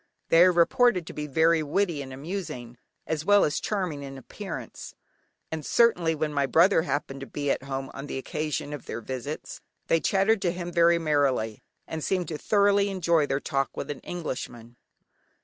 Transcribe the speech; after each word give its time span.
They 0.29 0.41
are 0.45 0.51
reported 0.51 1.05
to 1.05 1.13
be 1.13 1.27
very 1.27 1.61
witty 1.61 2.01
and 2.01 2.11
amusing, 2.11 2.79
as 3.05 3.23
well 3.23 3.45
as 3.45 3.59
charming 3.59 4.01
in 4.01 4.17
appearance, 4.17 4.95
and 5.51 5.63
certainly 5.63 6.15
when 6.15 6.33
my 6.33 6.47
brother 6.47 6.81
happened 6.81 7.19
to 7.19 7.27
be 7.27 7.51
at 7.51 7.61
home 7.61 7.91
on 7.93 8.07
the 8.07 8.17
occasion 8.17 8.73
of 8.73 8.87
their 8.87 9.01
visits, 9.01 9.61
they 9.85 9.99
chattered 9.99 10.41
to 10.41 10.51
him 10.51 10.71
very 10.71 10.97
merrily, 10.97 11.61
and 11.85 12.03
seemed 12.03 12.29
to 12.29 12.39
thoroughly 12.39 12.89
enjoy 12.89 13.27
their 13.27 13.39
talk 13.39 13.77
with 13.77 13.91
an 13.91 13.99
Englishman. 13.99 14.75